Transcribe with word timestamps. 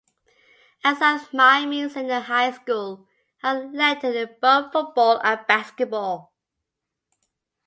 At 0.83 0.97
South 0.97 1.31
Miami 1.31 1.87
Senior 1.87 2.21
High 2.21 2.53
School, 2.53 3.07
Harrell 3.43 3.71
lettered 3.71 4.15
in 4.15 4.29
both 4.41 4.71
football 4.71 5.21
and 5.23 5.41
basketball. 5.47 6.33